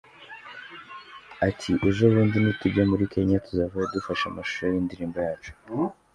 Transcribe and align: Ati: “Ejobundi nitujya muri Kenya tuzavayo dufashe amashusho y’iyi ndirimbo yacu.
Ati: 1.47 1.71
“Ejobundi 1.87 2.37
nitujya 2.39 2.83
muri 2.91 3.03
Kenya 3.13 3.43
tuzavayo 3.45 3.85
dufashe 3.95 4.23
amashusho 4.27 4.61
y’iyi 4.65 4.85
ndirimbo 4.85 5.17
yacu. 5.27 5.51